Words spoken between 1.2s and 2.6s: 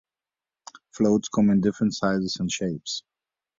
come in different sizes and